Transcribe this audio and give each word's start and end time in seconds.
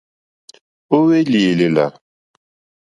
Ó 0.95 0.97
hwélì 1.03 1.39
èlèlà. 1.51 1.85